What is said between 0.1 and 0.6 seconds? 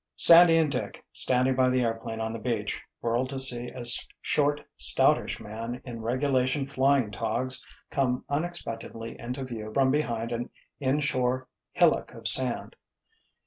Sandy